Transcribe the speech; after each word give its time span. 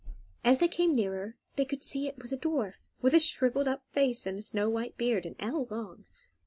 As 0.43 0.57
they 0.57 0.67
came 0.67 0.95
nearer 0.95 1.35
they 1.57 1.63
could 1.63 1.83
see 1.83 2.07
it 2.07 2.19
was 2.19 2.31
a 2.33 2.37
dwarf, 2.39 2.73
with 3.03 3.13
a 3.13 3.19
shrivelled 3.19 3.67
up 3.67 3.83
face 3.91 4.25
and 4.25 4.39
a 4.39 4.41
snow 4.41 4.67
white 4.67 4.97
beard 4.97 5.27
an 5.27 5.35
ell 5.39 5.67
long. 5.69 6.05